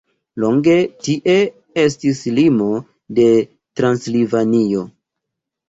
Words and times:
Longe 0.43 0.77
tie 1.07 1.35
estis 1.83 2.23
limo 2.39 2.71
de 3.21 3.29
Transilvanio. 3.83 4.91